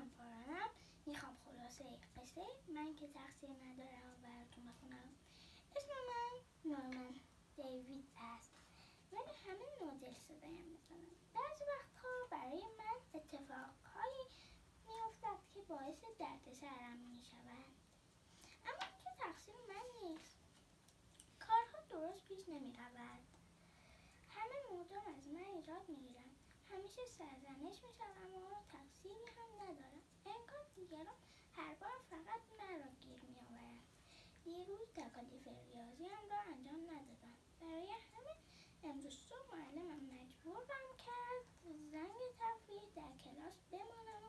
[0.00, 0.70] من پارانم
[1.06, 1.84] می‌خوام خلاصه
[2.16, 2.46] قصه.
[2.74, 5.08] من که تقصیر ندارم براتون بخونم.
[5.76, 6.32] اسم من
[6.64, 7.14] نورمن
[7.56, 8.52] دیوید است.
[9.12, 14.24] ولی همه نودل صدایم می‌کنم بعضی وقتها برای من اتفاقهایی
[14.86, 17.74] میافتد که باعث دردسرم می‌شوند.
[18.66, 20.36] اما که تقصیر من نیست.
[21.40, 23.24] کارها درست پیش نمی‌رود.
[24.28, 26.36] همه مدام از من ایراد می‌گیرند
[26.70, 31.14] همیشه سرزنش میشم اما تقصیری هم ندارم انگار دیگران
[31.52, 33.82] هر بار فقط مرا گیر میآورند.
[34.44, 38.34] دیروز تکالیف ریاضیم را انجام ندادم برای همه
[38.82, 41.44] امروز صبح معلمم مجبورم کرد
[41.92, 44.22] زنگ تفریح در کلاس بمانم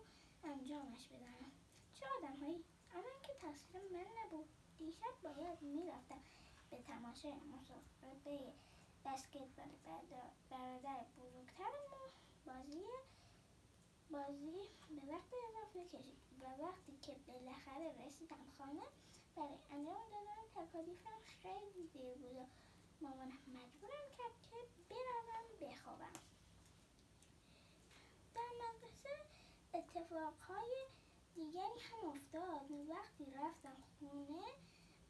[0.43, 1.51] و انجامش بدهم
[1.93, 4.49] چه آدمهایی اما اینکه تقصیر من نبود.
[4.77, 6.23] دیشب باید می‌رفتم
[6.69, 8.53] به تماشای مسابقه
[9.05, 9.71] بسکتبال
[10.49, 12.09] برادر بزرگترم و
[12.45, 12.85] بازی
[14.11, 18.81] بازی به وقت اضافه کشید و وقتی که بالاخره رسیدم خانه
[19.35, 22.45] برای انجام دادن تکالیفم خیلی دیر بود و
[23.01, 24.55] مامانم مجبورم کرد که
[24.89, 26.19] بروم بخوابم.
[28.35, 29.15] در مدرسه
[29.73, 30.87] اتفاقهای
[31.35, 32.71] دیگری هم افتاد.
[32.89, 34.45] وقتی رفتم خونه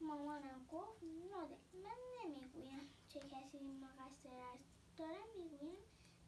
[0.01, 4.63] مامانم گفت ناده من نمی‌گویم چه کسی مقصر است.
[4.97, 5.77] دارم می‌گویم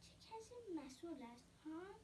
[0.02, 1.48] چه کسی مسئول است.
[1.66, 2.03] ها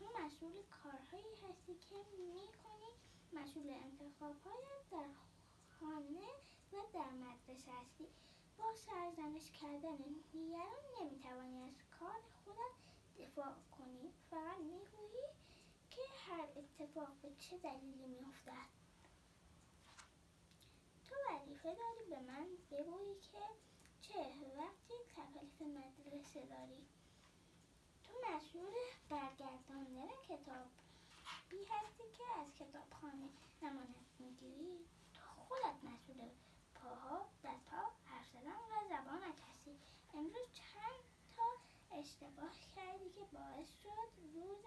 [0.00, 1.94] تو مسئول کارهایی هستی که
[2.34, 2.90] می‌کنی
[3.32, 5.08] مسئول انتخابهایت در
[5.68, 6.28] خانه
[6.72, 8.08] و در مدرسه هستی.
[8.58, 9.96] با سرزنش کردن
[10.32, 12.76] دیگران نمی‌توانی از کار خودت
[13.18, 14.12] دفاع کنی.
[14.30, 15.26] فقط می‌گویی
[15.90, 18.70] که هر اتفاق به چه دلیلی میافتد.
[21.04, 23.38] تو وظیفه داری به من بگویی که
[24.00, 24.14] چه
[24.58, 26.86] وقتی تکالیف مدرسه داری.
[28.28, 28.74] مسئول
[29.10, 30.66] برگرداندن کتاب
[31.50, 33.28] بی هستی که از کتابخانه
[33.62, 34.86] امانت می‌گیری
[35.48, 36.28] خودت مسئول
[36.74, 39.78] پاها دستها حرف زدن و زبانت هستی
[40.14, 41.02] امروز چند
[41.36, 41.42] تا
[41.98, 44.64] اشتباه کردی که باعث شد روز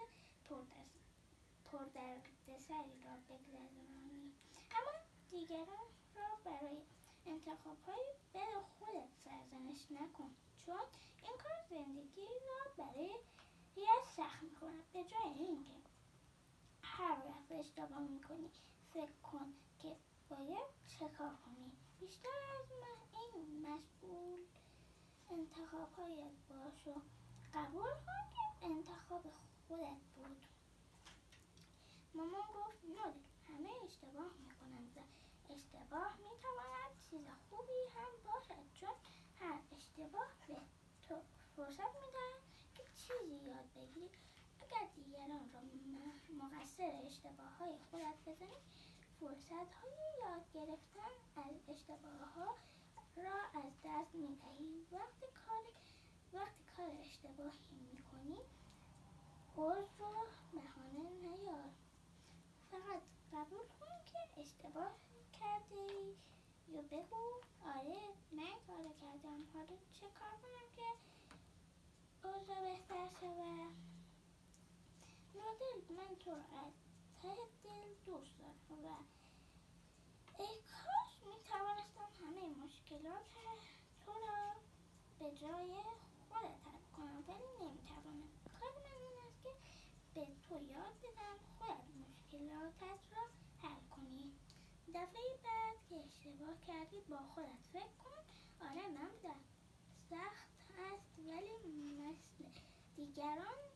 [1.64, 4.32] پردردسری را بگذرانی.
[4.70, 4.92] اما
[5.30, 6.82] دیگران را برای
[7.26, 8.04] انتخاب های
[8.34, 10.30] بد خودت سرزنش نکن
[10.66, 10.80] چون
[11.22, 13.14] این کار زندگی را برای
[13.76, 15.74] یه سخت می‌کنه به جای اینکه
[16.82, 18.50] هر وقت اشتباه می‌کنی
[18.92, 19.96] فکر کن که
[20.28, 21.72] باید چه کار کنی.
[22.00, 22.28] بیشتر
[22.60, 24.38] از من این مسئول
[25.30, 26.96] انتخابهایت باش
[27.54, 28.24] قبول کن
[28.60, 29.22] که انتخاب
[29.68, 30.42] خودت بود.
[32.14, 33.14] مامان گفت نه
[33.48, 35.00] همه اشتباه می‌کنند و
[35.52, 38.94] اشتباه می‌تواند چیز خوبی هم باشد چون
[39.40, 40.56] هر اشتباه به
[41.02, 41.22] تو
[41.56, 42.42] فرصت می‌دهد
[42.74, 44.23] که چیزی یاد بگیری
[44.64, 45.60] اگر دیگران را
[46.44, 48.56] مقصر اشتباه های خودت بزنی
[49.20, 49.92] فرصت های
[50.22, 52.54] یاد گرفتن از اشتباه ها
[53.16, 54.86] را از دست می‌دهی.
[54.92, 55.64] وقتی کار
[56.32, 58.38] وقتی کار اشتباهی می‌کنی
[59.56, 61.70] عذر رو بهانه نیار.
[62.70, 64.90] فقط قبول کن که اشتباه
[65.40, 66.14] کرده ای
[66.68, 68.00] یا بگو آره
[68.32, 69.46] من کار کردم.
[69.54, 70.88] حالا چه کار کنم که
[72.28, 73.93] اوضاع بهتر شود؟
[75.44, 76.72] نادل من تو از
[77.22, 79.08] ته دل دوست دارم
[80.38, 81.14] و ای کاش
[82.24, 83.26] همه مشکلات
[84.04, 84.54] تو را
[85.18, 85.74] به جای
[86.28, 88.28] خودت حل کنم ولی نمی‌توانم
[88.60, 89.50] کار من این است که
[90.14, 93.22] به تو یاد بدم خودت مشکلاتت را
[93.62, 94.32] حل کنی
[94.94, 98.20] دفعه بعد که اشتباه کردی با خودت فکر کن
[98.60, 99.44] آره نبودم
[100.10, 100.48] سخت
[100.92, 101.56] است ولی
[101.98, 102.44] مثل
[102.96, 103.73] دیگران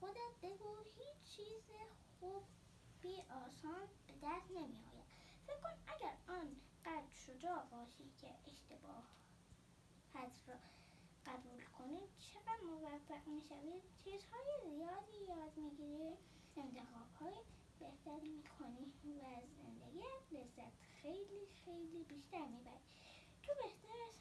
[0.00, 1.70] خودت بگو هیچ چیز
[2.20, 5.06] خوبی آسان به دست نمی آید
[5.46, 9.04] فکر کن اگر آن قد شجاع باشی که اشتباه
[10.14, 10.54] را
[11.26, 16.16] قبول کنی چقدر موفق می شوید چیزهای زیادی یاد می‌گیری.
[16.56, 17.34] انتخاب های
[17.78, 20.72] بهتری می‌کنی و از زندگی لذت
[21.02, 22.84] خیلی خیلی بیشتر می‌بری.
[23.42, 24.14] تو بهتر از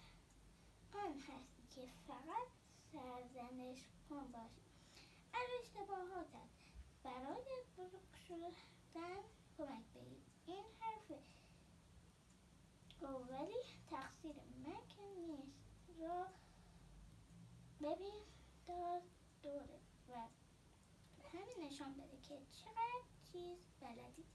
[1.06, 2.48] آن هستی که فقط
[2.92, 4.69] سرزنش کن باشی.
[5.50, 6.50] از اشتباهاتت
[7.04, 7.46] برای
[7.78, 9.24] بزرگ شدن
[9.58, 11.12] کمک بگیر این حرف
[13.02, 13.54] اولی
[13.90, 14.36] تقصیر
[14.66, 15.70] من که نیست.
[16.00, 16.26] را
[17.82, 18.24] ببین
[18.68, 19.02] دار
[19.44, 19.80] دوره
[20.10, 20.14] و
[21.34, 24.26] همین نشان بده که چقدر چیز بلدی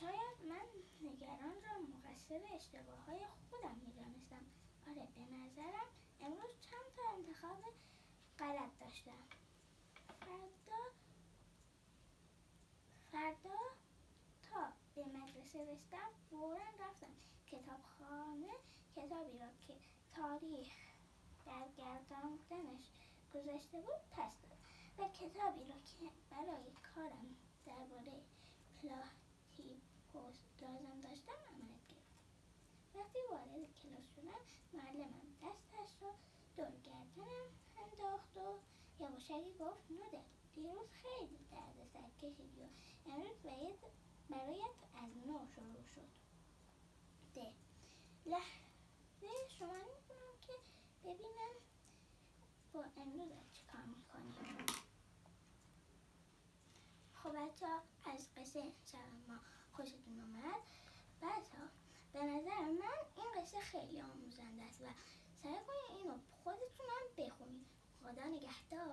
[0.00, 0.66] شاید من
[1.00, 4.44] نگران را مقصر اشتباه های خودم می‌دانستم.
[4.88, 5.88] آره به نظرم
[6.20, 7.64] امروز چند تا انتخاب
[8.38, 9.22] غلط داشتم.
[10.20, 10.82] فردا
[13.12, 13.58] فردا
[14.42, 17.14] تا به مدرسه رسیدم فورا رفتم.
[17.46, 18.52] کتابخانه
[18.96, 19.74] کتابی را که
[20.12, 20.72] تاریخ
[21.46, 22.90] در گرداندنش
[23.34, 24.32] گذاشته بود پس
[24.98, 27.36] و کتابی را که برای کارم
[27.66, 28.22] درباره
[30.20, 32.24] پلاتیپوس لازم داشتم امانت گرفتم
[32.94, 34.40] وقتی وارد کلاس شدم
[34.72, 36.14] معلمم دستش را
[36.56, 37.46] دور گردنم
[37.76, 38.58] انداخت و
[39.00, 42.68] یواشکی گفت نودل دیروز خیلی درد سر کشیدی و
[43.10, 43.42] امروز
[44.30, 46.08] برایت از نو شروع شد
[47.34, 47.52] ده
[48.26, 50.52] لحظه شما می‌کنم که
[51.04, 51.54] ببینم
[52.72, 54.66] با امروز چی کار می‌کنیم
[57.14, 57.66] خب بچه
[58.04, 59.38] از قصه شب ما
[59.80, 60.62] خوشتون اومد؟
[61.22, 61.58] بچه
[62.12, 64.84] به نظر من این قصه خیلی آموزنده است و
[65.42, 67.66] سعی کنید اینو خودتونم بخونید.
[68.02, 68.90] خدا نگهدار.